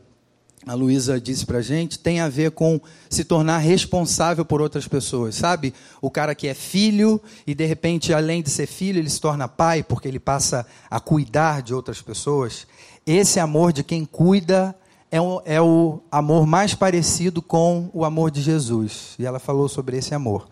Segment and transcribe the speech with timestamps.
[0.67, 2.81] a Luísa disse para gente, tem a ver com
[3.11, 5.75] se tornar responsável por outras pessoas, sabe?
[6.01, 9.49] O cara que é filho e de repente, além de ser filho, ele se torna
[9.49, 12.67] pai porque ele passa a cuidar de outras pessoas.
[13.05, 14.75] Esse amor de quem cuida
[15.11, 19.15] é o, é o amor mais parecido com o amor de Jesus.
[19.19, 20.49] E ela falou sobre esse amor.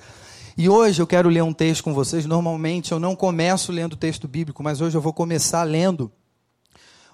[0.58, 2.26] E hoje eu quero ler um texto com vocês.
[2.26, 6.10] Normalmente eu não começo lendo texto bíblico, mas hoje eu vou começar lendo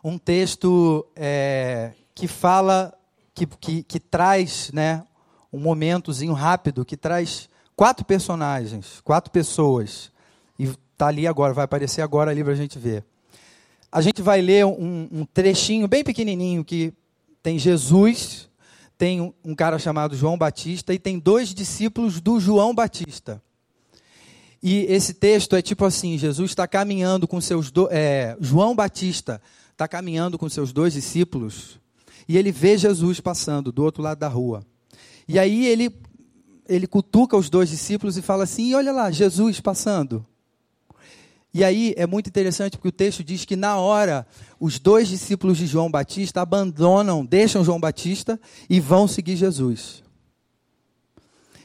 [0.03, 1.07] um texto.
[1.15, 2.95] É, que fala,
[3.35, 5.05] que, que, que traz né,
[5.53, 10.11] um momentozinho rápido, que traz quatro personagens, quatro pessoas.
[10.59, 13.05] E está ali agora, vai aparecer agora ali para a gente ver.
[13.93, 16.93] A gente vai ler um, um, trechinho bem pequenininho que
[17.43, 18.49] tem Jesus,
[18.97, 23.43] tem um, cara chamado João Batista e tem dois discípulos do João Batista.
[24.63, 29.41] E esse texto é tipo assim: Jesus está caminhando com seus do, é, João Batista
[29.71, 31.79] está caminhando com seus dois discípulos
[32.29, 34.65] e ele vê Jesus passando do outro lado da rua.
[35.29, 35.95] E aí ele,
[36.69, 40.25] ele cutuca os dois discípulos e fala assim: olha lá, Jesus passando.
[41.55, 44.27] E aí é muito interessante porque o texto diz que na hora
[44.61, 50.03] os dois discípulos de João Batista abandonam, deixam João Batista e vão seguir Jesus.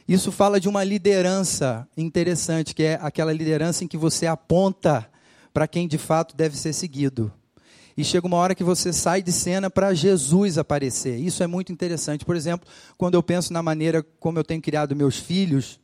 [0.08, 5.08] Isso fala de uma liderança interessante, que é aquela liderança em que você aponta
[5.52, 7.30] para quem de fato deve ser seguido
[7.96, 11.18] e chega uma hora que você sai de cena para Jesus aparecer.
[11.18, 12.24] Isso é muito interessante.
[12.24, 15.78] Por exemplo, quando eu penso na maneira como eu tenho criado meus filhos,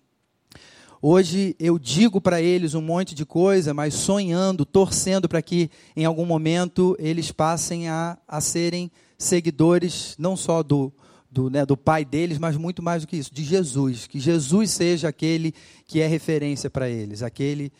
[1.03, 6.05] hoje eu digo para eles um monte de coisa, mas sonhando, torcendo para que em
[6.05, 10.93] algum momento eles passem a, a serem seguidores não só do,
[11.31, 14.07] do, né, do pai deles, mas muito mais do que isso, de Jesus.
[14.07, 15.53] Que Jesus seja aquele
[15.87, 17.73] que é referência para eles, aquele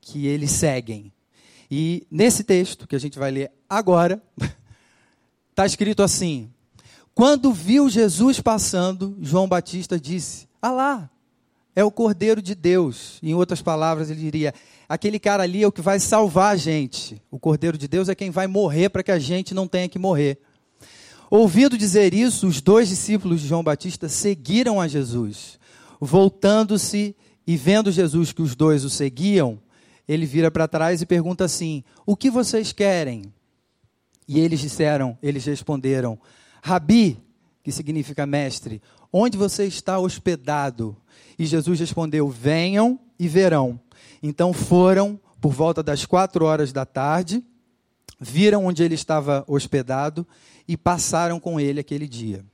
[0.00, 1.12] que eles seguem.
[1.70, 4.20] E nesse texto que a gente vai ler agora,
[5.50, 6.50] está escrito assim:
[7.14, 11.10] Quando viu Jesus passando, João Batista disse: Ah lá,
[11.76, 13.18] é o Cordeiro de Deus.
[13.22, 14.52] Em outras palavras, ele diria:
[14.88, 17.22] aquele cara ali é o que vai salvar a gente.
[17.30, 19.98] O Cordeiro de Deus é quem vai morrer para que a gente não tenha que
[19.98, 20.38] morrer.
[21.30, 25.60] Ouvindo dizer isso, os dois discípulos de João Batista seguiram a Jesus.
[26.00, 27.14] Voltando-se
[27.46, 29.60] e vendo Jesus que os dois o seguiam,
[30.12, 33.32] ele vira para trás e pergunta assim: O que vocês querem?
[34.26, 36.18] E eles disseram, eles responderam:
[36.60, 37.16] Rabi,
[37.62, 38.82] que significa mestre,
[39.12, 40.96] onde você está hospedado?
[41.38, 43.80] E Jesus respondeu: Venham e verão.
[44.20, 47.44] Então foram por volta das quatro horas da tarde,
[48.18, 50.26] viram onde ele estava hospedado
[50.66, 52.44] e passaram com ele aquele dia.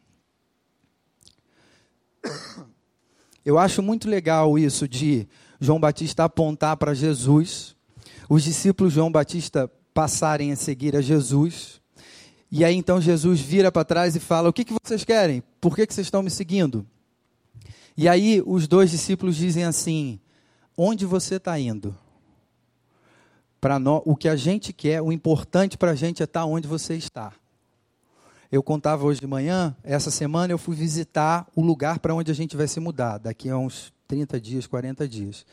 [3.42, 5.26] Eu acho muito legal isso de
[5.60, 7.74] João Batista apontar para Jesus,
[8.28, 11.80] os discípulos João Batista passarem a seguir a Jesus.
[12.50, 15.42] E aí então Jesus vira para trás e fala: O que, que vocês querem?
[15.60, 16.86] Por que, que vocês estão me seguindo?
[17.96, 20.20] E aí os dois discípulos dizem assim:
[20.76, 21.96] Onde você está indo?
[23.60, 26.46] Para nós, o que a gente quer, o importante para a gente é estar tá
[26.46, 27.32] onde você está.
[28.50, 32.34] Eu contava hoje de manhã, essa semana eu fui visitar o lugar para onde a
[32.34, 35.44] gente vai se mudar, daqui a uns 30 dias, 40 dias.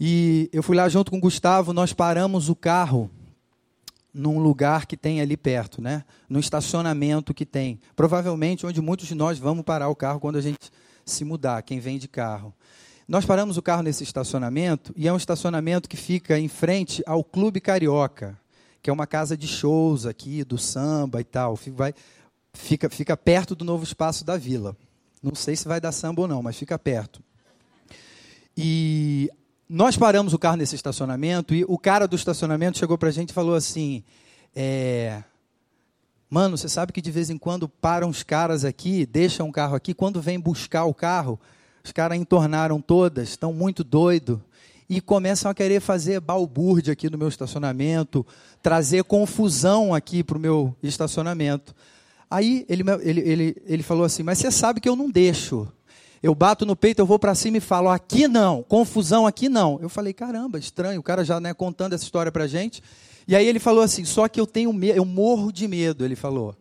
[0.00, 3.10] E eu fui lá junto com o Gustavo, nós paramos o carro
[4.14, 6.04] num lugar que tem ali perto, né?
[6.28, 7.78] No estacionamento que tem.
[7.94, 10.70] Provavelmente onde muitos de nós vamos parar o carro quando a gente
[11.04, 12.54] se mudar, quem vem de carro.
[13.06, 17.24] Nós paramos o carro nesse estacionamento e é um estacionamento que fica em frente ao
[17.24, 18.38] Clube Carioca,
[18.82, 21.58] que é uma casa de shows aqui, do samba e tal.
[21.74, 21.94] Vai,
[22.52, 24.76] fica, fica perto do novo espaço da vila.
[25.22, 27.22] Não sei se vai dar samba ou não, mas fica perto.
[28.56, 29.30] E
[29.68, 33.30] nós paramos o carro nesse estacionamento e o cara do estacionamento chegou para a gente
[33.30, 34.02] e falou assim:
[34.54, 35.22] é,
[36.30, 39.74] Mano, você sabe que de vez em quando param os caras aqui, deixam o carro
[39.74, 41.40] aqui, quando vem buscar o carro,
[41.82, 44.38] os caras entornaram todas, estão muito doidos
[44.88, 48.26] e começam a querer fazer balbúrdia aqui no meu estacionamento,
[48.62, 51.74] trazer confusão aqui para o meu estacionamento.
[52.30, 55.68] Aí ele, ele, ele, ele falou assim: Mas você sabe que eu não deixo.
[56.22, 59.78] Eu bato no peito, eu vou para cima e falo: Aqui não, confusão aqui não.
[59.82, 62.82] Eu falei: Caramba, estranho, o cara já né, contando essa história para gente.
[63.26, 66.04] E aí ele falou assim: Só que eu tenho medo, eu morro de medo.
[66.04, 66.56] Ele falou.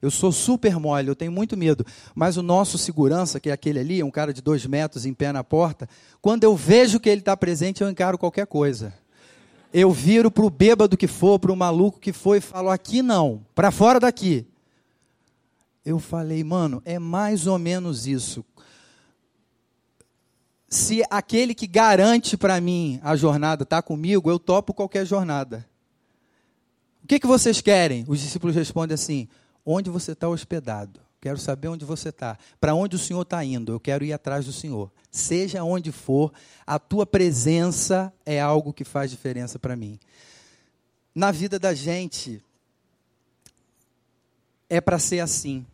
[0.00, 1.84] Eu sou super mole, eu tenho muito medo.
[2.14, 5.32] Mas o nosso segurança, que é aquele ali, um cara de dois metros em pé
[5.32, 5.88] na porta,
[6.20, 8.94] quando eu vejo que ele está presente, eu encaro qualquer coisa.
[9.72, 13.02] Eu viro para o bêbado que for, para o maluco que for e falo: aqui
[13.02, 14.46] não, para fora daqui.
[15.84, 18.44] Eu falei, mano, é mais ou menos isso.
[20.68, 25.64] Se aquele que garante para mim a jornada está comigo, eu topo qualquer jornada.
[27.04, 28.04] O que, que vocês querem?
[28.08, 29.28] Os discípulos respondem assim:
[29.66, 31.00] onde você está hospedado.
[31.20, 32.38] Quero saber onde você está.
[32.60, 33.72] Para onde o Senhor está indo?
[33.72, 34.92] Eu quero ir atrás do Senhor.
[35.10, 36.32] Seja onde for,
[36.64, 39.98] a tua presença é algo que faz diferença para mim.
[41.12, 42.40] Na vida da gente,
[44.70, 45.66] é para ser assim.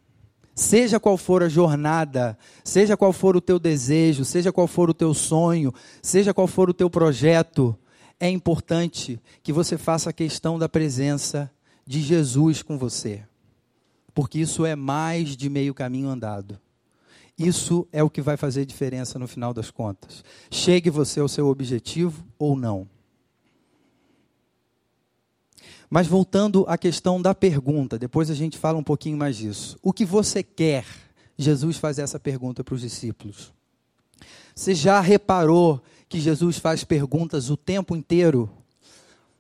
[0.54, 4.94] Seja qual for a jornada, seja qual for o teu desejo, seja qual for o
[4.94, 7.76] teu sonho, seja qual for o teu projeto,
[8.20, 11.50] é importante que você faça a questão da presença
[11.86, 13.24] de Jesus com você
[14.14, 16.58] porque isso é mais de meio caminho andado.
[17.38, 20.22] Isso é o que vai fazer diferença no final das contas.
[20.50, 22.88] Chegue você ao seu objetivo ou não.
[25.88, 29.78] Mas voltando à questão da pergunta, depois a gente fala um pouquinho mais disso.
[29.82, 30.86] O que você quer?
[31.36, 33.52] Jesus faz essa pergunta para os discípulos.
[34.54, 38.50] Você já reparou que Jesus faz perguntas o tempo inteiro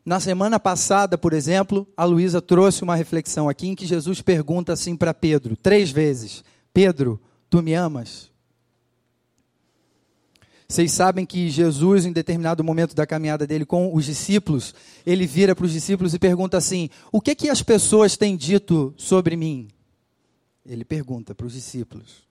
[0.04, 4.72] na semana passada, por exemplo, a Luísa trouxe uma reflexão aqui em que Jesus pergunta
[4.72, 6.42] assim para Pedro, três vezes:
[6.74, 8.30] Pedro, tu me amas?
[10.68, 15.54] Vocês sabem que Jesus, em determinado momento da caminhada dele com os discípulos, ele vira
[15.54, 19.68] para os discípulos e pergunta assim: O que que as pessoas têm dito sobre mim?
[20.66, 22.22] Ele pergunta para os discípulos.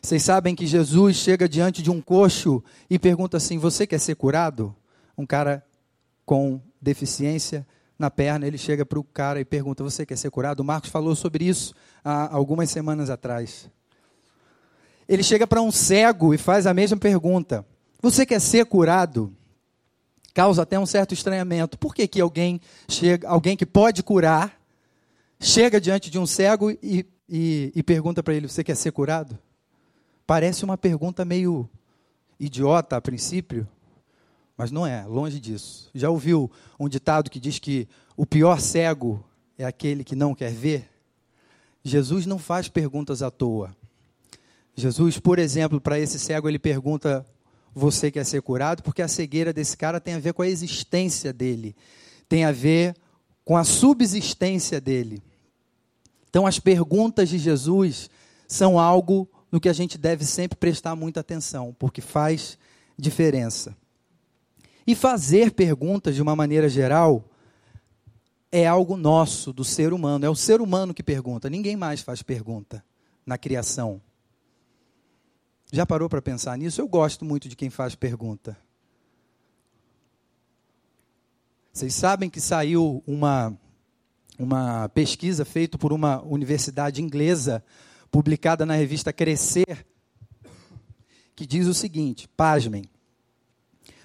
[0.00, 4.14] Vocês sabem que Jesus chega diante de um coxo e pergunta assim: Você quer ser
[4.14, 4.74] curado?
[5.18, 5.62] Um cara
[6.24, 7.66] com deficiência
[7.98, 10.60] na perna, ele chega para o cara e pergunta: Você quer ser curado?
[10.60, 11.74] O Marcos falou sobre isso
[12.04, 13.70] há algumas semanas atrás.
[15.08, 17.64] Ele chega para um cego e faz a mesma pergunta:
[18.00, 19.34] Você quer ser curado?
[20.32, 21.78] Causa até um certo estranhamento.
[21.78, 24.60] Por que, que alguém chega, alguém que pode curar,
[25.38, 29.38] chega diante de um cego e, e, e pergunta para ele: Você quer ser curado?
[30.26, 31.68] Parece uma pergunta meio
[32.40, 33.68] idiota a princípio,
[34.56, 35.90] mas não é, longe disso.
[35.94, 39.24] Já ouviu um ditado que diz que o pior cego
[39.58, 40.88] é aquele que não quer ver?
[41.82, 43.76] Jesus não faz perguntas à toa.
[44.76, 47.26] Jesus, por exemplo, para esse cego, ele pergunta:
[47.74, 48.82] Você quer ser curado?
[48.82, 51.76] Porque a cegueira desse cara tem a ver com a existência dele,
[52.28, 52.96] tem a ver
[53.44, 55.22] com a subsistência dele.
[56.30, 58.10] Então, as perguntas de Jesus
[58.48, 62.58] são algo no que a gente deve sempre prestar muita atenção, porque faz
[62.98, 63.76] diferença.
[64.86, 67.24] E fazer perguntas de uma maneira geral
[68.52, 70.24] é algo nosso, do ser humano.
[70.24, 72.84] É o ser humano que pergunta, ninguém mais faz pergunta
[73.26, 74.00] na criação.
[75.72, 76.80] Já parou para pensar nisso?
[76.80, 78.56] Eu gosto muito de quem faz pergunta.
[81.72, 83.58] Vocês sabem que saiu uma,
[84.38, 87.64] uma pesquisa feita por uma universidade inglesa,
[88.08, 89.84] publicada na revista Crescer,
[91.34, 92.84] que diz o seguinte: pasmem.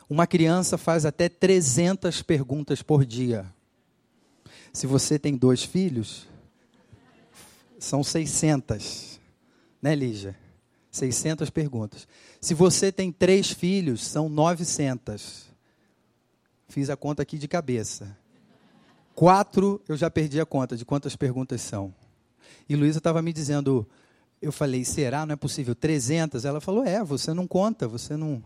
[0.09, 3.45] Uma criança faz até 300 perguntas por dia.
[4.73, 6.27] Se você tem dois filhos,
[7.77, 9.19] são 600.
[9.79, 10.35] Né, Lígia?
[10.89, 12.07] 600 perguntas.
[12.41, 15.45] Se você tem três filhos, são 900.
[16.67, 18.17] Fiz a conta aqui de cabeça.
[19.13, 21.93] Quatro, eu já perdi a conta de quantas perguntas são.
[22.67, 23.87] E Luísa estava me dizendo,
[24.41, 25.25] eu falei, será?
[25.25, 25.75] Não é possível?
[25.75, 26.45] 300?
[26.45, 28.43] Ela falou, é, você não conta, você não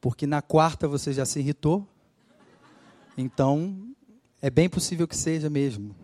[0.00, 1.86] porque na quarta você já se irritou.
[3.16, 3.94] Então,
[4.40, 5.94] é bem possível que seja mesmo.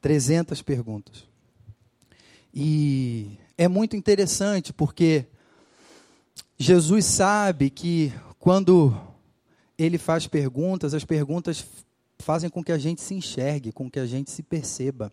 [0.00, 1.26] 300 perguntas.
[2.52, 5.26] E é muito interessante porque
[6.58, 8.94] Jesus sabe que quando
[9.76, 11.66] ele faz perguntas, as perguntas
[12.18, 15.12] fazem com que a gente se enxergue, com que a gente se perceba.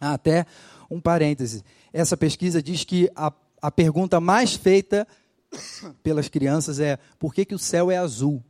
[0.00, 0.46] Ah, até
[0.90, 1.64] um parêntese.
[1.92, 5.06] Essa pesquisa diz que a, a pergunta mais feita
[6.02, 8.42] pelas crianças é por que, que o céu é azul?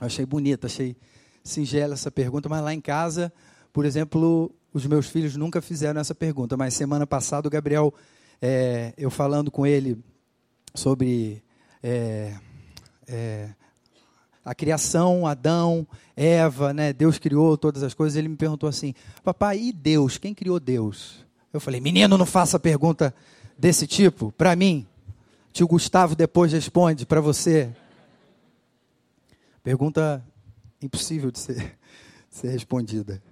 [0.00, 0.96] achei bonita, achei
[1.44, 3.32] singela essa pergunta, mas lá em casa,
[3.72, 7.92] por exemplo, os meus filhos nunca fizeram essa pergunta, mas semana passada o Gabriel,
[8.40, 9.98] é, eu falando com ele
[10.74, 11.42] sobre
[11.82, 12.34] é,
[13.06, 13.50] é,
[14.44, 16.92] a criação, Adão, Eva, né?
[16.92, 18.16] Deus criou todas as coisas.
[18.16, 20.18] Ele me perguntou assim: Papai, e Deus?
[20.18, 21.26] Quem criou Deus?
[21.52, 23.14] Eu falei: Menino, não faça pergunta
[23.58, 24.86] desse tipo para mim.
[25.52, 27.74] Tio Gustavo depois responde para você.
[29.62, 30.24] Pergunta
[30.80, 31.56] impossível de ser,
[32.30, 33.22] de ser respondida.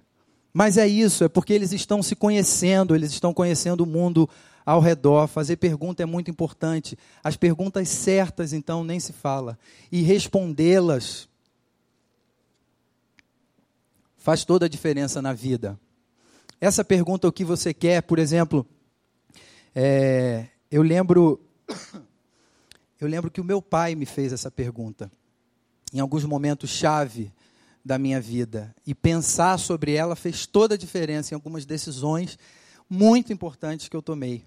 [0.53, 4.29] Mas é isso, é porque eles estão se conhecendo, eles estão conhecendo o mundo
[4.65, 5.27] ao redor.
[5.27, 6.97] Fazer pergunta é muito importante.
[7.23, 9.57] As perguntas certas, então, nem se fala.
[9.91, 11.29] E respondê-las
[14.17, 15.79] faz toda a diferença na vida.
[16.59, 18.67] Essa pergunta, o que você quer, por exemplo,
[19.73, 21.39] é, eu lembro,
[22.99, 25.11] eu lembro que o meu pai me fez essa pergunta
[25.93, 27.31] em alguns momentos chave
[27.83, 28.75] da minha vida.
[28.85, 32.37] E pensar sobre ela fez toda a diferença em algumas decisões
[32.89, 34.43] muito importantes que eu tomei.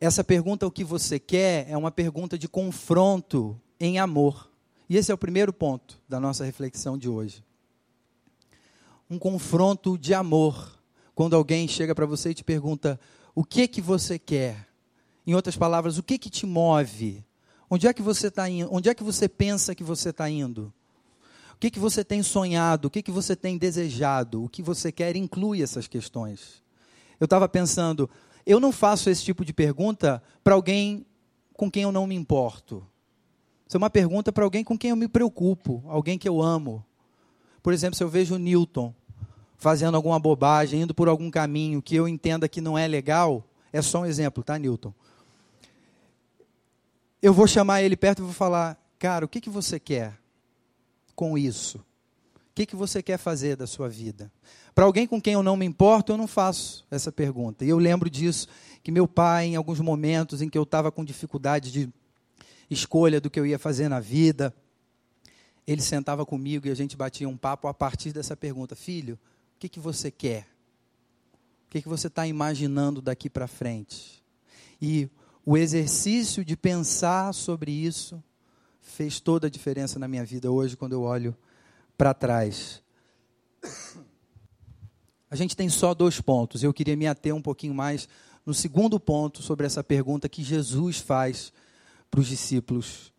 [0.00, 4.50] Essa pergunta, o que você quer, é uma pergunta de confronto em amor.
[4.88, 7.42] E esse é o primeiro ponto da nossa reflexão de hoje.
[9.08, 10.78] Um confronto de amor.
[11.14, 13.00] Quando alguém chega para você e te pergunta:
[13.34, 14.65] o que que você quer?
[15.26, 17.24] Em outras palavras, o que que te move?
[17.68, 18.72] Onde é que você está indo?
[18.72, 20.72] Onde é que você pensa que você está indo?
[21.54, 22.86] O que, que você tem sonhado?
[22.86, 24.44] O que, que você tem desejado?
[24.44, 26.62] O que você quer inclui essas questões.
[27.18, 28.08] Eu estava pensando,
[28.44, 31.06] eu não faço esse tipo de pergunta para alguém
[31.54, 32.86] com quem eu não me importo.
[33.66, 36.84] Isso é uma pergunta para alguém com quem eu me preocupo, alguém que eu amo.
[37.62, 38.94] Por exemplo, se eu vejo o Newton
[39.56, 43.42] fazendo alguma bobagem, indo por algum caminho que eu entenda que não é legal,
[43.72, 44.92] é só um exemplo, tá, Newton?
[47.26, 50.16] Eu vou chamar ele perto e vou falar: Cara, o que, que você quer
[51.16, 51.78] com isso?
[51.78, 54.30] O que, que você quer fazer da sua vida?
[54.72, 57.64] Para alguém com quem eu não me importo, eu não faço essa pergunta.
[57.64, 58.46] E eu lembro disso,
[58.80, 61.92] que meu pai, em alguns momentos em que eu estava com dificuldade de
[62.70, 64.54] escolha do que eu ia fazer na vida,
[65.66, 69.18] ele sentava comigo e a gente batia um papo a partir dessa pergunta: Filho,
[69.56, 70.46] o que, que você quer?
[71.66, 74.22] O que, que você está imaginando daqui para frente?
[74.80, 75.10] E
[75.46, 78.20] o exercício de pensar sobre isso
[78.80, 81.36] fez toda a diferença na minha vida hoje quando eu olho
[81.96, 82.82] para trás.
[85.30, 86.64] A gente tem só dois pontos.
[86.64, 88.08] Eu queria me ater um pouquinho mais
[88.44, 91.52] no segundo ponto sobre essa pergunta que Jesus faz
[92.10, 93.12] para os discípulos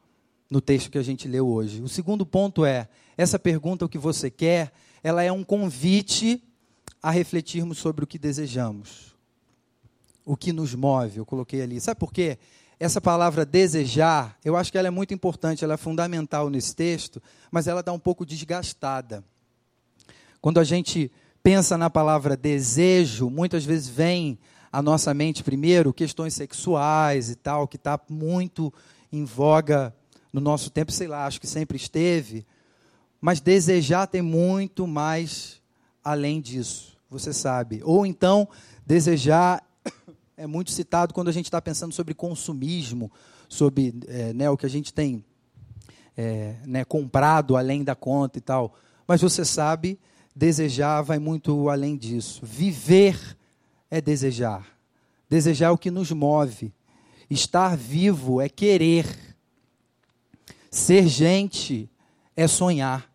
[0.50, 1.82] no texto que a gente leu hoje.
[1.82, 6.44] O segundo ponto é: essa pergunta, o que você quer, ela é um convite
[7.02, 9.17] a refletirmos sobre o que desejamos
[10.28, 11.80] o que nos move, eu coloquei ali.
[11.80, 12.38] Sabe por quê?
[12.78, 17.24] Essa palavra desejar, eu acho que ela é muito importante, ela é fundamental nesse texto,
[17.50, 19.24] mas ela está um pouco desgastada.
[20.42, 21.10] Quando a gente
[21.42, 24.38] pensa na palavra desejo, muitas vezes vem
[24.70, 28.72] à nossa mente primeiro questões sexuais e tal, que está muito
[29.10, 29.96] em voga
[30.34, 32.46] no nosso tempo, sei lá, acho que sempre esteve.
[33.22, 35.62] Mas desejar tem muito mais
[36.04, 37.82] além disso, você sabe.
[37.86, 38.48] Ou então,
[38.86, 39.67] desejar
[40.38, 43.12] é muito citado quando a gente está pensando sobre consumismo,
[43.50, 45.26] sobre é, né, o que a gente tem
[46.16, 48.76] é, né, comprado além da conta e tal.
[49.08, 50.00] Mas você sabe,
[50.36, 52.46] desejar vai muito além disso.
[52.46, 53.38] Viver
[53.90, 54.78] é desejar.
[55.28, 56.72] Desejar é o que nos move.
[57.30, 59.06] Estar vivo é querer.
[60.70, 61.90] Ser gente
[62.36, 63.12] é sonhar.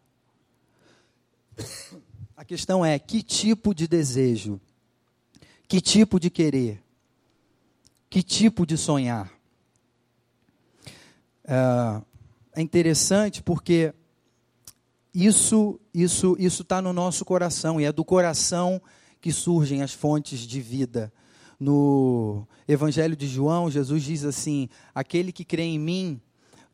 [2.37, 4.61] A questão é: que tipo de desejo?
[5.69, 6.83] Que tipo de querer?
[8.13, 9.33] Que tipo de sonhar?
[11.45, 12.03] É,
[12.57, 13.95] é interessante porque
[15.15, 18.83] isso isso isso está no nosso coração e é do coração
[19.19, 21.11] que surgem as fontes de vida.
[21.59, 26.21] No Evangelho de João, Jesus diz assim: aquele que crê em mim,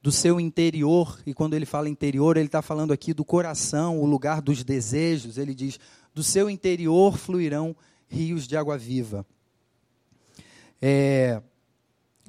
[0.02, 4.06] do seu interior, e quando ele fala interior, ele está falando aqui do coração, o
[4.06, 5.38] lugar dos desejos.
[5.38, 5.78] Ele diz:
[6.12, 7.76] do seu interior fluirão
[8.08, 9.24] rios de água viva
[10.80, 11.42] é,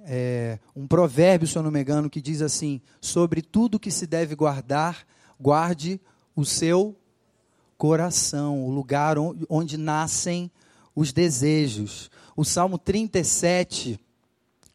[0.01, 4.08] é, um provérbio, se eu não me engano, que diz assim: sobre tudo que se
[4.08, 5.06] deve guardar,
[5.39, 6.00] guarde
[6.36, 6.96] o seu
[7.77, 9.18] coração, o lugar
[9.50, 10.51] onde, nascem
[10.96, 12.10] os desejos.
[12.36, 14.00] O Salmo 37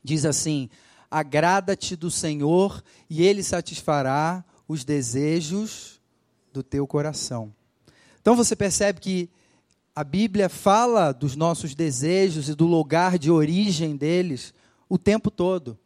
[0.02, 0.70] diz assim:
[1.10, 6.00] Agrada-te do Senhor e Ele satisfará os desejos
[6.52, 7.52] do teu coração.
[8.20, 9.30] Então você percebe que
[9.94, 14.52] a Bíblia fala dos nossos desejos e do lugar de origem deles
[14.88, 15.78] o tempo todo.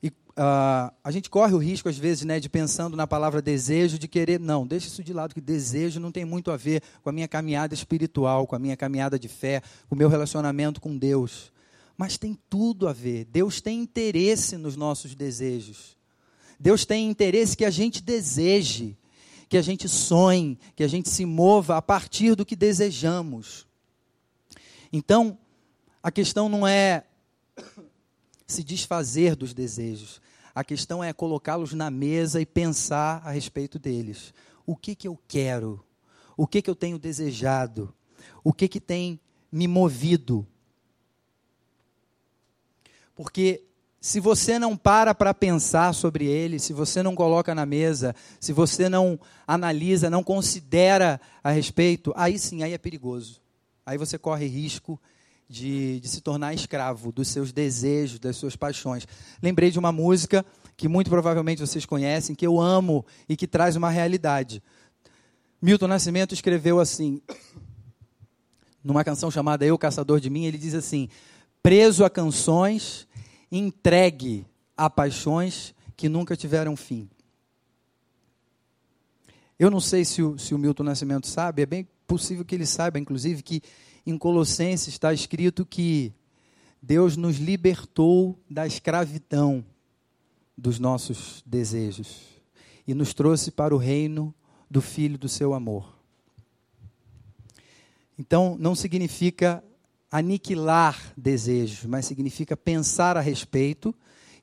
[0.00, 3.98] E uh, a gente corre o risco, às vezes, né, de pensando na palavra desejo,
[3.98, 4.38] de querer.
[4.38, 7.26] Não, deixa isso de lado, que desejo não tem muito a ver com a minha
[7.26, 11.52] caminhada espiritual, com a minha caminhada de fé, com o meu relacionamento com Deus.
[11.96, 13.24] Mas tem tudo a ver.
[13.24, 15.96] Deus tem interesse nos nossos desejos.
[16.60, 18.96] Deus tem interesse que a gente deseje,
[19.48, 23.66] que a gente sonhe, que a gente se mova a partir do que desejamos.
[24.92, 25.38] Então,
[26.02, 27.04] a questão não é
[28.46, 30.20] se desfazer dos desejos.
[30.54, 34.34] A questão é colocá-los na mesa e pensar a respeito deles.
[34.66, 35.84] O que, que eu quero?
[36.36, 37.94] O que, que eu tenho desejado?
[38.42, 40.46] O que, que tem me movido?
[43.14, 43.64] Porque
[44.00, 48.52] se você não para para pensar sobre ele, se você não coloca na mesa, se
[48.52, 53.40] você não analisa, não considera a respeito, aí sim, aí é perigoso.
[53.84, 55.00] Aí você corre risco
[55.48, 59.06] de, de se tornar escravo dos seus desejos, das suas paixões.
[59.42, 60.44] Lembrei de uma música
[60.76, 64.62] que muito provavelmente vocês conhecem, que eu amo e que traz uma realidade.
[65.60, 67.20] Milton Nascimento escreveu assim,
[68.84, 71.08] numa canção chamada Eu Caçador de Mim, ele diz assim:
[71.60, 73.07] preso a canções,
[73.50, 77.08] entregue a paixões que nunca tiveram fim.
[79.58, 82.66] Eu não sei se o, se o Milton Nascimento sabe, é bem possível que ele
[82.66, 83.60] saiba, inclusive, que
[84.06, 86.12] em Colossenses está escrito que
[86.80, 89.64] Deus nos libertou da escravidão
[90.56, 92.22] dos nossos desejos
[92.86, 94.34] e nos trouxe para o reino
[94.70, 95.98] do Filho do seu amor.
[98.18, 99.62] Então, não significa
[100.10, 103.94] aniquilar desejos, mas significa pensar a respeito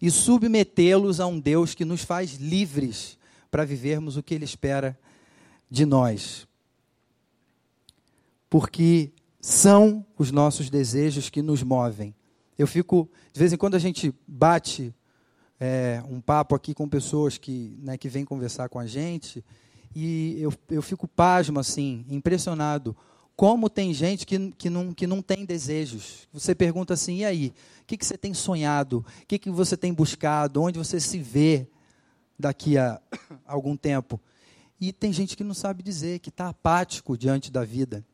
[0.01, 3.17] e submetê-los a um Deus que nos faz livres
[3.49, 4.97] para vivermos o que Ele espera
[5.69, 6.47] de nós.
[8.49, 12.13] Porque são os nossos desejos que nos movem.
[12.57, 14.93] Eu fico, de vez em quando a gente bate
[15.59, 19.43] é, um papo aqui com pessoas que, né, que vêm conversar com a gente,
[19.95, 22.95] e eu, eu fico pasmo, assim, impressionado.
[23.35, 26.27] Como tem gente que, que, não, que não tem desejos.
[26.31, 27.53] Você pergunta assim, e aí?
[27.81, 29.05] O que, que você tem sonhado?
[29.21, 30.61] O que, que você tem buscado?
[30.61, 31.67] Onde você se vê
[32.39, 33.01] daqui a
[33.45, 34.19] algum tempo?
[34.79, 38.05] E tem gente que não sabe dizer, que está apático diante da vida.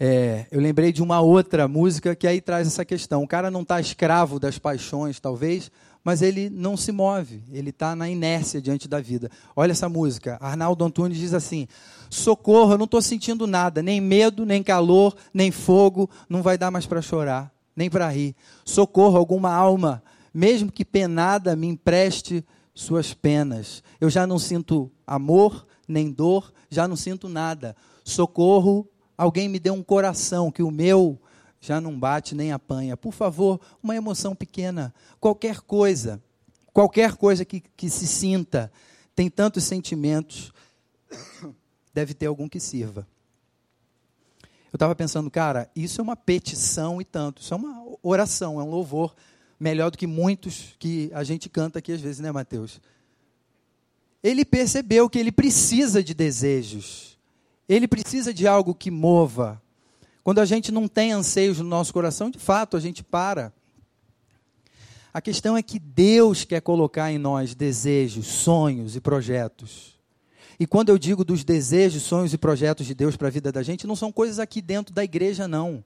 [0.00, 3.22] É, eu lembrei de uma outra música que aí traz essa questão.
[3.22, 5.72] O cara não está escravo das paixões, talvez,
[6.04, 9.30] mas ele não se move, ele está na inércia diante da vida.
[9.54, 10.38] Olha essa música.
[10.40, 11.66] Arnaldo Antunes diz assim:
[12.08, 16.70] Socorro, eu não estou sentindo nada, nem medo, nem calor, nem fogo, não vai dar
[16.70, 18.34] mais para chorar, nem para rir.
[18.64, 23.82] Socorro, alguma alma, mesmo que penada, me empreste suas penas.
[24.00, 27.76] Eu já não sinto amor, nem dor, já não sinto nada.
[28.04, 31.20] Socorro, Alguém me dê um coração que o meu
[31.60, 32.96] já não bate nem apanha.
[32.96, 36.22] Por favor, uma emoção pequena, qualquer coisa,
[36.72, 38.72] qualquer coisa que, que se sinta,
[39.14, 40.52] tem tantos sentimentos,
[41.92, 43.06] deve ter algum que sirva.
[44.72, 48.62] Eu estava pensando, cara, isso é uma petição e tanto, isso é uma oração, é
[48.62, 49.14] um louvor,
[49.58, 52.80] melhor do que muitos que a gente canta aqui às vezes, né, Mateus?
[54.22, 57.18] Ele percebeu que ele precisa de desejos.
[57.68, 59.60] Ele precisa de algo que mova.
[60.22, 63.52] Quando a gente não tem anseios no nosso coração, de fato, a gente para.
[65.12, 69.98] A questão é que Deus quer colocar em nós desejos, sonhos e projetos.
[70.60, 73.62] E quando eu digo dos desejos, sonhos e projetos de Deus para a vida da
[73.62, 75.82] gente, não são coisas aqui dentro da igreja, não.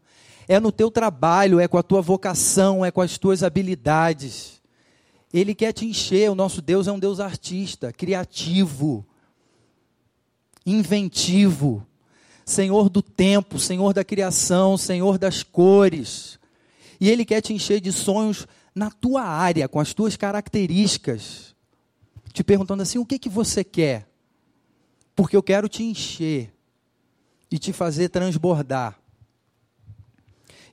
[0.48, 4.60] É no teu trabalho, é com a tua vocação, é com as tuas habilidades.
[5.32, 6.30] Ele quer te encher.
[6.30, 9.06] O nosso Deus é um Deus artista, criativo
[10.64, 11.86] inventivo,
[12.44, 16.38] Senhor do tempo, Senhor da criação, Senhor das cores.
[17.00, 21.54] E Ele quer te encher de sonhos na tua área, com as tuas características.
[22.32, 24.08] Te perguntando assim: o que, que você quer?
[25.14, 26.52] Porque eu quero te encher
[27.50, 28.98] e te fazer transbordar.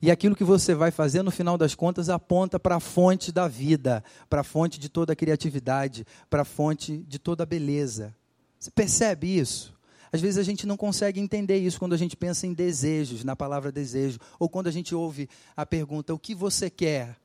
[0.02, 3.50] E aquilo que você vai fazer, no final das contas, aponta para a fonte da
[3.50, 8.16] vida, para a fonte de toda a criatividade, para a fonte de toda a beleza.
[8.58, 9.74] Você percebe isso?
[10.12, 13.36] Às vezes a gente não consegue entender isso quando a gente pensa em desejos, na
[13.36, 17.16] palavra desejo, ou quando a gente ouve a pergunta: o que você quer?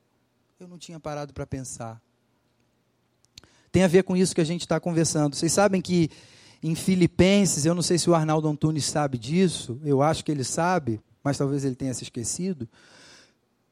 [0.61, 2.01] Eu não tinha parado para pensar.
[3.73, 5.35] Tem a ver com isso que a gente está conversando.
[5.35, 6.11] Vocês sabem que
[6.63, 10.45] em Filipenses, eu não sei se o Arnaldo Antunes sabe disso, eu acho que ele
[10.45, 12.67] sabe, mas talvez ele tenha se esquecido.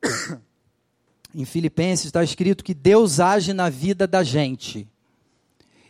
[1.34, 4.86] em Filipenses está escrito que Deus age na vida da gente.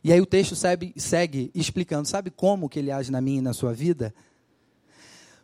[0.04, 3.42] E aí o texto segue, segue explicando, sabe como que ele age na minha e
[3.42, 4.14] na sua vida?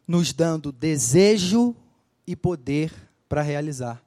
[0.06, 1.76] Nos dando desejo
[2.26, 2.92] e poder
[3.28, 4.02] para realizar.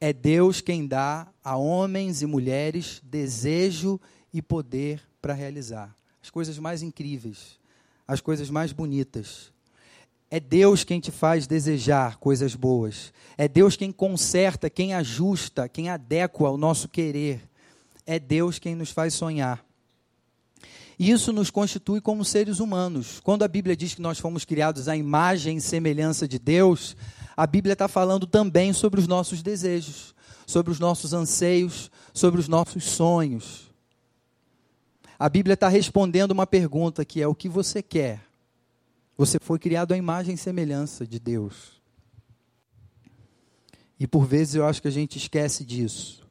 [0.00, 4.00] É Deus quem dá a homens e mulheres desejo
[4.32, 7.58] e poder para realizar as coisas mais incríveis,
[8.06, 9.52] as coisas mais bonitas.
[10.30, 13.12] É Deus quem te faz desejar coisas boas.
[13.36, 17.48] É Deus quem conserta, quem ajusta, quem adequa ao nosso querer.
[18.10, 19.62] É Deus quem nos faz sonhar.
[20.98, 23.20] E isso nos constitui como seres humanos.
[23.20, 26.96] Quando a Bíblia diz que nós fomos criados à imagem e semelhança de Deus,
[27.36, 30.14] a Bíblia está falando também sobre os nossos desejos,
[30.46, 33.70] sobre os nossos anseios, sobre os nossos sonhos.
[35.18, 38.22] A Bíblia está respondendo uma pergunta que é: o que você quer?
[39.18, 41.78] Você foi criado à imagem e semelhança de Deus.
[44.00, 46.27] E por vezes eu acho que a gente esquece disso.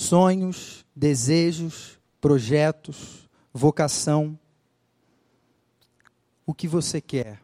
[0.00, 4.38] Sonhos, desejos, projetos, vocação.
[6.46, 7.42] O que você quer?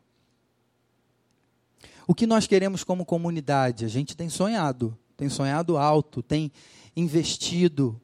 [2.07, 3.85] O que nós queremos como comunidade?
[3.85, 6.53] A gente tem sonhado, tem sonhado alto, tem
[6.95, 8.01] investido,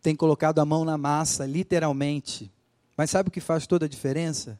[0.00, 2.48] tem colocado a mão na massa, literalmente.
[2.96, 4.56] Mas sabe o que faz toda a diferença?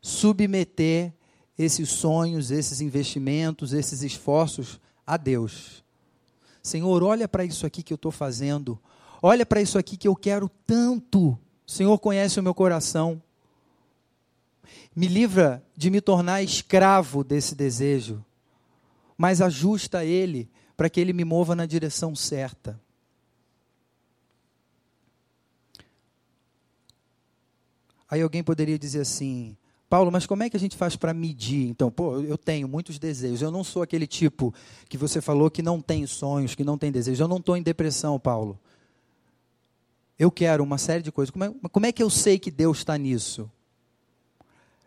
[0.00, 1.12] Submeter
[1.58, 5.84] esses sonhos, esses investimentos, esses esforços a Deus.
[6.62, 8.78] Senhor, olha para isso aqui que eu estou fazendo.
[9.22, 11.38] Olha para isso aqui que eu quero tanto.
[11.66, 13.22] O Senhor conhece o meu coração.
[14.94, 18.24] Me livra de me tornar escravo desse desejo,
[19.16, 22.80] mas ajusta ele para que ele me mova na direção certa.
[28.10, 29.56] Aí alguém poderia dizer assim:
[29.90, 31.68] Paulo, mas como é que a gente faz para medir?
[31.68, 33.42] Então, pô, eu tenho muitos desejos.
[33.42, 34.54] Eu não sou aquele tipo
[34.88, 37.20] que você falou que não tem sonhos, que não tem desejos.
[37.20, 38.58] Eu não estou em depressão, Paulo
[40.20, 41.30] eu quero uma série de coisas.
[41.30, 43.50] Como é, como é que eu sei que Deus está nisso?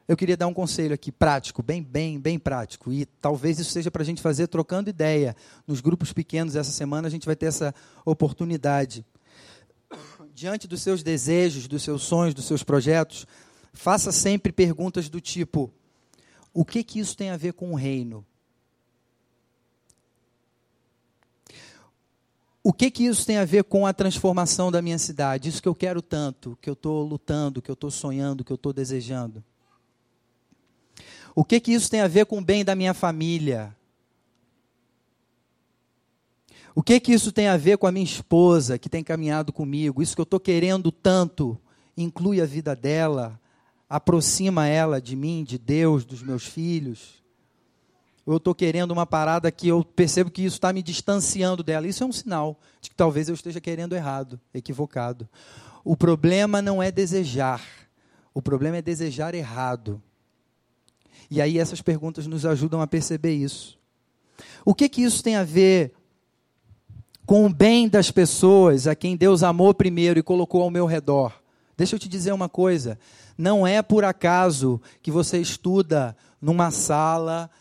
[0.08, 2.94] Eu queria dar um conselho aqui, prático, bem, bem, bem prático.
[2.94, 5.36] E talvez isso seja para a gente fazer trocando ideia.
[5.66, 7.74] Nos grupos pequenos essa semana a gente vai ter essa
[8.06, 9.04] oportunidade.
[10.36, 13.26] Diante dos seus desejos, dos seus sonhos, dos seus projetos,
[13.74, 15.74] faça sempre perguntas do tipo:
[16.54, 18.26] o que que isso tem a ver com o reino?
[22.64, 25.50] O que que isso tem a ver com a transformação da minha cidade?
[25.50, 28.56] Isso que eu quero tanto, que eu estou lutando, que eu estou sonhando, que eu
[28.56, 29.44] estou desejando.
[31.36, 33.76] O que que isso tem a ver com o bem da minha família?
[36.74, 40.02] O que que isso tem a ver com a minha esposa que tem caminhado comigo?
[40.02, 41.60] Isso que eu estou querendo tanto
[41.98, 43.40] inclui a vida dela,
[43.90, 47.24] aproxima ela de mim, de Deus, dos meus filhos
[48.26, 51.88] eu estou querendo uma parada que eu percebo que isso está me distanciando dela.
[51.88, 55.28] Isso é um sinal de que talvez eu esteja querendo errado, equivocado.
[55.84, 57.62] O problema não é desejar,
[58.34, 60.02] o problema é desejar errado.
[61.30, 63.78] E aí essas perguntas nos ajudam a perceber isso.
[64.64, 65.94] O que que isso tem a ver
[67.26, 71.34] com o bem das pessoas a quem Deus amou primeiro e colocou ao meu redor?
[71.76, 72.98] Deixa eu te dizer uma coisa:
[73.44, 77.52] não é por acaso que você estuda numa sala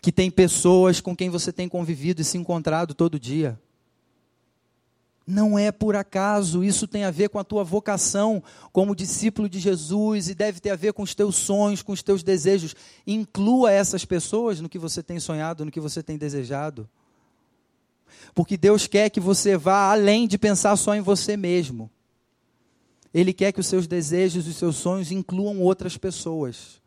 [0.00, 3.56] que tem pessoas com quem você tem convivido e se encontrado todo dia.
[5.24, 9.60] Não é por acaso, isso tem a ver com a tua vocação como discípulo de
[9.60, 12.74] Jesus e deve ter a ver com os teus sonhos, com os teus desejos.
[13.06, 16.90] Inclua essas pessoas no que você tem sonhado, no que você tem desejado.
[18.34, 21.88] Porque Deus quer que você vá além de pensar só em você mesmo.
[23.14, 26.80] Ele quer que os seus desejos e os seus sonhos incluam outras pessoas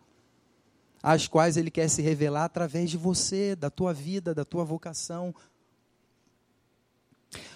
[1.05, 5.35] às quais Ele quer se revelar através de você, da tua vida, da tua vocação.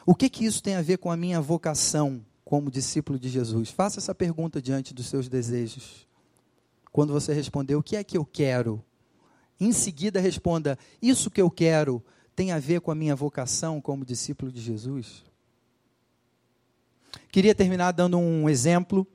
[0.05, 3.71] O que que isso tem a ver com a minha vocação como discípulo de Jesus?
[3.71, 6.07] Faça essa pergunta diante dos seus desejos.
[6.91, 8.85] Quando você responder, o que é que eu quero?
[9.59, 12.03] Em seguida, responda: Isso que eu quero
[12.35, 15.23] tem a ver com a minha vocação como discípulo de Jesus?
[17.31, 19.05] Queria terminar dando um exemplo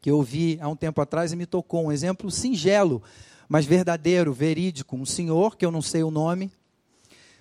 [0.00, 3.02] que eu ouvi há um tempo atrás e me tocou, um exemplo singelo,
[3.48, 6.50] mas verdadeiro, verídico, um senhor, que eu não sei o nome,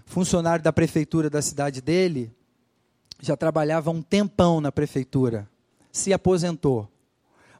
[0.05, 2.31] funcionário da prefeitura da cidade dele,
[3.21, 5.47] já trabalhava um tempão na prefeitura,
[5.91, 6.87] se aposentou.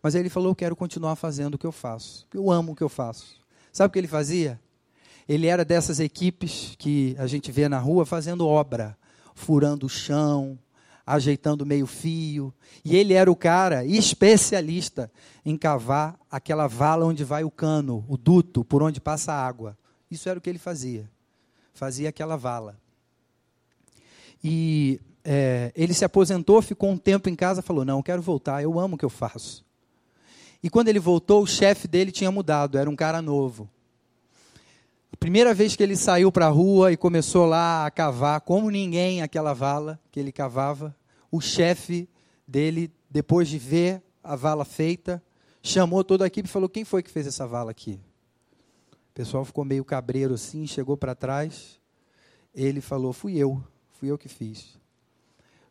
[0.01, 2.89] Mas ele falou: quero continuar fazendo o que eu faço, eu amo o que eu
[2.89, 3.37] faço.
[3.71, 4.59] Sabe o que ele fazia?
[5.27, 8.97] Ele era dessas equipes que a gente vê na rua fazendo obra,
[9.35, 10.57] furando o chão,
[11.07, 12.53] ajeitando meio fio.
[12.83, 15.09] E ele era o cara especialista
[15.45, 19.77] em cavar aquela vala onde vai o cano, o duto, por onde passa a água.
[20.11, 21.09] Isso era o que ele fazia.
[21.73, 22.75] Fazia aquela vala.
[24.43, 28.77] E é, ele se aposentou, ficou um tempo em casa, falou: Não, quero voltar, eu
[28.77, 29.65] amo o que eu faço.
[30.61, 33.69] E quando ele voltou, o chefe dele tinha mudado, era um cara novo.
[35.19, 39.21] Primeira vez que ele saiu para a rua e começou lá a cavar, como ninguém,
[39.21, 40.95] aquela vala que ele cavava,
[41.31, 42.09] o chefe
[42.47, 45.21] dele, depois de ver a vala feita,
[45.61, 47.99] chamou toda a equipe e falou: Quem foi que fez essa vala aqui?
[48.91, 51.79] O pessoal ficou meio cabreiro assim, chegou para trás.
[52.53, 54.77] Ele falou: Fui eu, fui eu que fiz.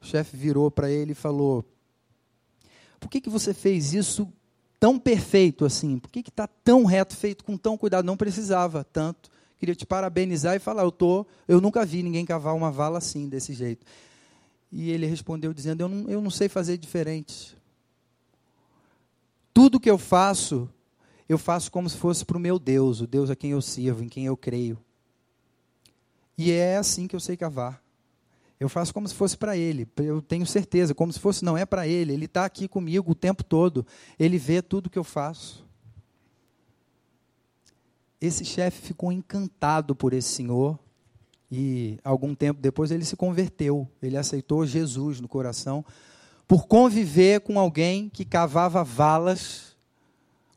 [0.00, 1.64] O chefe virou para ele e falou:
[3.00, 4.30] Por que, que você fez isso
[4.78, 5.98] tão perfeito assim?
[5.98, 8.04] Por que está tão reto, feito com tão cuidado?
[8.04, 9.30] Não precisava tanto.
[9.58, 13.26] Queria te parabenizar e falar, eu tô, eu nunca vi ninguém cavar uma vala assim,
[13.26, 13.86] desse jeito.
[14.78, 17.56] E ele respondeu dizendo, eu não, eu não sei fazer diferente.
[19.54, 20.68] Tudo que eu faço,
[21.26, 24.04] eu faço como se fosse para o meu Deus, o Deus a quem eu sirvo,
[24.04, 24.78] em quem eu creio.
[26.36, 27.82] E é assim que eu sei cavar.
[28.60, 29.88] Eu faço como se fosse para ele.
[29.96, 32.12] Eu tenho certeza, como se fosse não é para ele.
[32.12, 33.86] Ele está aqui comigo o tempo todo.
[34.18, 35.64] Ele vê tudo que eu faço.
[38.20, 40.78] Esse chefe ficou encantado por esse senhor
[41.50, 43.88] e algum tempo depois ele se converteu.
[44.02, 45.84] Ele aceitou Jesus no coração
[46.46, 49.76] por conviver com alguém que cavava valas,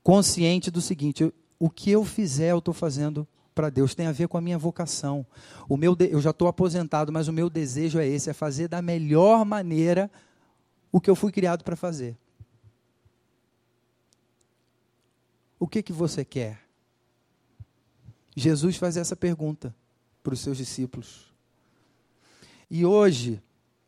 [0.04, 4.28] consciente do seguinte: o que eu fizer, eu estou fazendo para Deus, tem a ver
[4.28, 5.26] com a minha vocação.
[5.68, 6.10] O meu de...
[6.12, 10.10] Eu já estou aposentado, mas o meu desejo é esse: é fazer da melhor maneira
[10.92, 12.18] o que eu fui criado para fazer.
[15.60, 16.62] O que, que você quer?
[18.36, 19.76] Jesus faz essa pergunta
[20.30, 21.26] para os seus discípulos.
[22.70, 23.42] E hoje,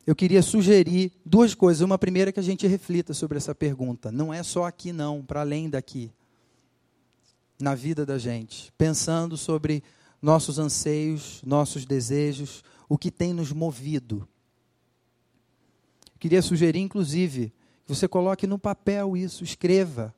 [0.08, 1.82] eu queria sugerir duas coisas.
[1.82, 4.12] Uma primeira é que a gente reflita sobre essa pergunta.
[4.12, 6.12] Não é só aqui, não, para além daqui
[7.60, 9.84] na vida da gente, pensando sobre
[10.19, 14.27] nossos anseios, nossos desejos, o que tem nos movido.
[16.17, 17.54] Queria sugerir, inclusive,
[17.86, 20.12] que você coloque no papel isso, escreva,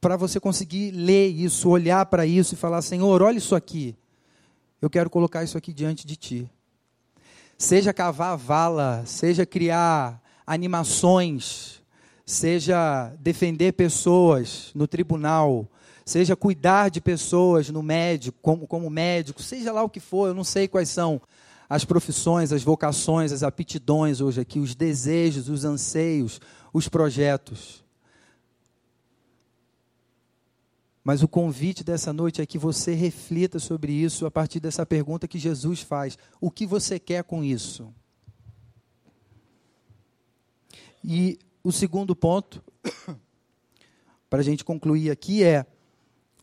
[0.00, 3.96] para você conseguir ler isso, olhar para isso e falar: Senhor, olha isso aqui,
[4.82, 6.50] eu quero colocar isso aqui diante de Ti.
[7.56, 11.80] Seja cavar vala, seja criar animações,
[12.26, 15.68] seja defender pessoas no tribunal,
[16.04, 20.34] seja cuidar de pessoas no médico, como, como médico, seja lá o que for, eu
[20.34, 21.22] não sei quais são
[21.70, 26.40] as profissões, as vocações, as aptidões hoje aqui, os desejos, os anseios,
[26.72, 27.81] os projetos.
[31.04, 35.26] Mas o convite dessa noite é que você reflita sobre isso a partir dessa pergunta
[35.26, 37.92] que Jesus faz: o que você quer com isso?
[41.02, 42.62] E o segundo ponto,
[44.30, 45.66] para a gente concluir aqui, é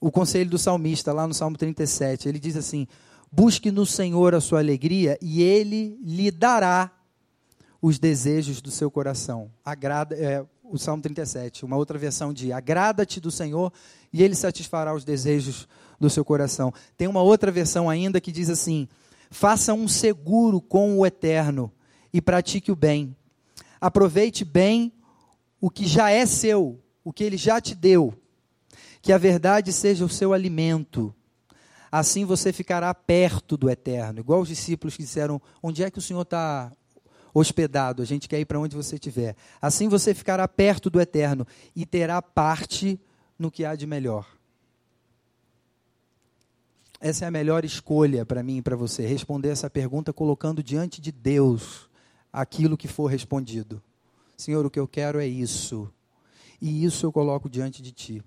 [0.02, 2.28] o conselho do salmista, lá no Salmo 37.
[2.28, 2.86] Ele diz assim:
[3.32, 6.92] Busque no Senhor a sua alegria e ele lhe dará
[7.82, 9.50] os desejos do seu coração.
[9.64, 13.74] Agrada, é, o Salmo 37, uma outra versão de agrada-te do Senhor
[14.14, 15.68] e ele satisfará os desejos
[16.00, 16.74] do seu coração.
[16.98, 18.88] Tem uma outra versão ainda que diz assim:
[19.32, 21.72] Faça um seguro com o eterno
[22.14, 23.16] e pratique o bem.
[23.82, 24.94] Aproveite bem
[25.60, 28.14] o que já é seu, o que ele já te deu
[29.02, 31.14] que a verdade seja o seu alimento.
[31.92, 34.20] Assim você ficará perto do eterno.
[34.20, 36.72] Igual os discípulos que disseram: Onde é que o Senhor está
[37.34, 38.02] hospedado?
[38.02, 39.36] A gente quer ir para onde você estiver.
[39.62, 43.00] Assim você ficará perto do eterno e terá parte
[43.38, 44.28] no que há de melhor.
[47.00, 51.00] Essa é a melhor escolha para mim e para você, responder essa pergunta colocando diante
[51.00, 51.90] de Deus
[52.32, 53.82] aquilo que for respondido.
[54.36, 55.90] Senhor, o que eu quero é isso.
[56.62, 58.24] E isso eu coloco diante de ti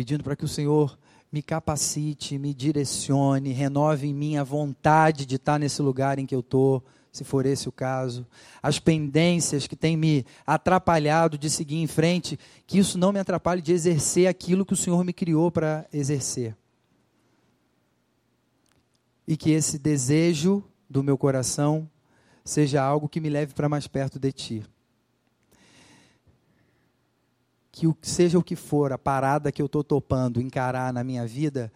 [0.00, 0.98] pedindo para que o Senhor
[1.32, 6.34] me capacite, me direcione, renove em mim a vontade de estar nesse lugar em que
[6.34, 8.26] eu estou, se for esse o caso.
[8.62, 13.62] As pendências que têm me atrapalhado de seguir em frente, que isso não me atrapalhe
[13.62, 16.56] de exercer aquilo que o Senhor me criou para exercer.
[19.26, 21.88] E que esse desejo do meu coração
[22.44, 24.64] seja algo que me leve para mais perto de Ti
[27.80, 31.26] que o, seja o que for a parada que eu estou topando encarar na minha
[31.26, 31.72] vida,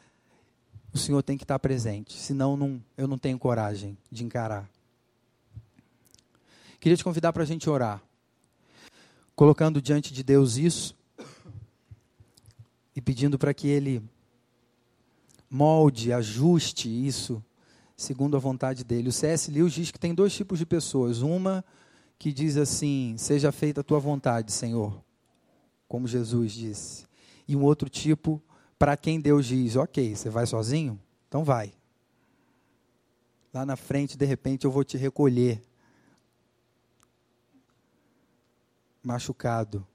[0.93, 4.69] o Senhor tem que estar presente, senão não, eu não tenho coragem de encarar.
[6.79, 8.03] Queria te convidar para a gente orar,
[9.35, 10.95] colocando diante de Deus isso
[12.95, 14.03] e pedindo para que Ele
[15.49, 17.43] molde, ajuste isso
[17.97, 19.09] segundo a vontade dele.
[19.09, 19.51] O C.S.
[19.51, 21.23] Lewis diz que tem dois tipos de pessoas.
[21.23, 21.65] Uma
[22.19, 25.04] que diz assim: Seja feita a tua vontade, Senhor
[25.89, 27.07] como Jesus disse.
[27.47, 28.43] E um outro tipo
[28.79, 31.01] para quem Deus diz: Ok, você vai sozinho?
[31.29, 31.73] Então vai.
[33.53, 35.63] Lá na frente, de repente, eu vou te recolher.
[39.03, 39.87] Machucado.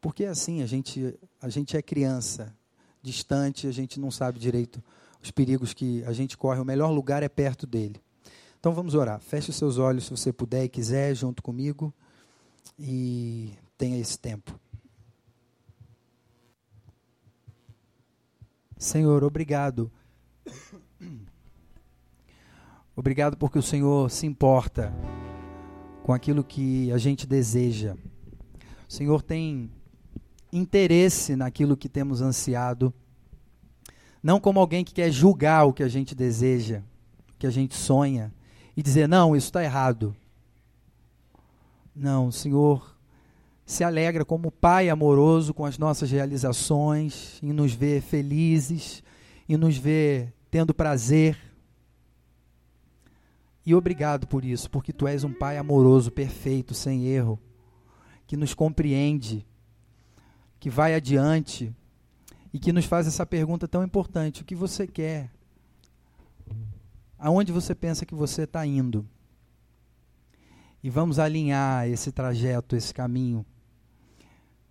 [0.00, 2.54] Porque é assim, a gente, a gente é criança
[3.02, 4.82] distante, a gente não sabe direito
[5.22, 6.60] os perigos que a gente corre.
[6.60, 8.00] O melhor lugar é perto dele.
[8.58, 9.20] Então vamos orar.
[9.20, 11.92] Feche os seus olhos se você puder e quiser, junto comigo,
[12.78, 14.58] e tenha esse tempo.
[18.78, 19.90] Senhor, obrigado.
[22.94, 24.92] Obrigado porque o Senhor se importa
[26.02, 27.96] com aquilo que a gente deseja.
[28.88, 29.70] O Senhor tem
[30.52, 32.92] interesse naquilo que temos ansiado,
[34.22, 36.82] não como alguém que quer julgar o que a gente deseja,
[37.34, 38.32] o que a gente sonha,
[38.76, 40.16] e dizer, não, isso está errado.
[41.94, 42.95] Não, o Senhor
[43.66, 49.02] se alegra como Pai amoroso com as nossas realizações, em nos ver felizes,
[49.46, 51.36] e nos ver tendo prazer
[53.66, 57.36] e obrigado por isso, porque tu és um Pai amoroso, perfeito, sem erro,
[58.24, 59.44] que nos compreende,
[60.60, 61.74] que vai adiante
[62.52, 65.32] e que nos faz essa pergunta tão importante: o que você quer?
[67.18, 69.04] Aonde você pensa que você está indo?
[70.80, 73.44] E vamos alinhar esse trajeto, esse caminho,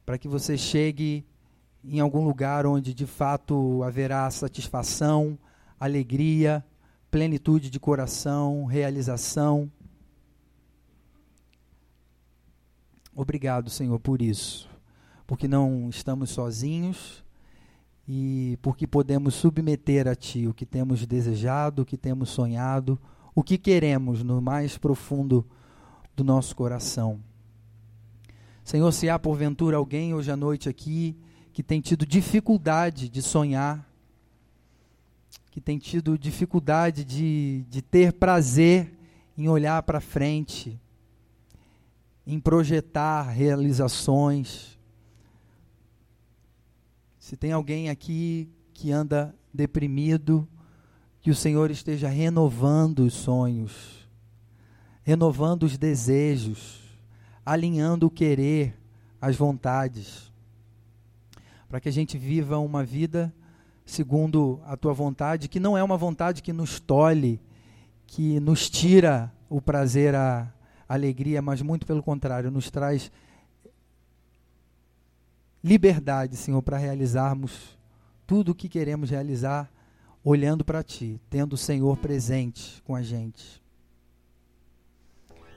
[0.06, 1.26] para que você chegue
[1.84, 5.38] em algum lugar onde de fato haverá satisfação,
[5.80, 6.64] alegria,
[7.10, 9.72] plenitude de coração, realização.
[13.16, 14.70] Obrigado, Senhor, por isso,
[15.26, 17.24] porque não estamos sozinhos
[18.08, 23.00] e porque podemos submeter a Ti o que temos desejado, o que temos sonhado,
[23.34, 25.46] o que queremos no mais profundo
[26.16, 27.20] do nosso coração.
[28.66, 31.16] Senhor, se há porventura alguém hoje à noite aqui
[31.54, 33.88] que tem tido dificuldade de sonhar,
[35.52, 38.92] que tem tido dificuldade de, de ter prazer
[39.38, 40.82] em olhar para frente,
[42.26, 44.80] em projetar realizações.
[47.20, 50.50] Se tem alguém aqui que anda deprimido,
[51.22, 54.10] que o Senhor esteja renovando os sonhos,
[55.04, 56.85] renovando os desejos,
[57.46, 58.76] alinhando o querer,
[59.22, 60.32] as vontades,
[61.70, 63.34] para que a gente viva uma vida
[63.86, 67.40] segundo a tua vontade, que não é uma vontade que nos tolhe,
[68.08, 70.52] que nos tira o prazer, a,
[70.88, 73.12] alegria, mas muito pelo contrário, nos traz
[75.64, 77.78] liberdade, Senhor, para realizarmos
[78.26, 79.72] tudo o que queremos realizar
[80.24, 83.64] olhando para Ti, tendo o Senhor presente com a gente.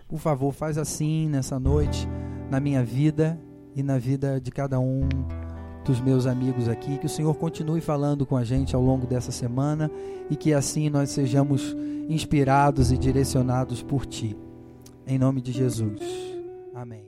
[0.08, 2.08] Por favor, faz assim nessa noite,
[2.50, 3.38] na minha vida
[3.76, 5.06] e na vida de cada um
[5.84, 6.96] dos meus amigos aqui.
[6.98, 9.90] Que o Senhor continue falando com a gente ao longo dessa semana
[10.30, 11.76] e que assim nós sejamos
[12.08, 14.36] inspirados e direcionados por Ti.
[15.06, 16.00] Em nome de Jesus.
[16.74, 17.07] Amém.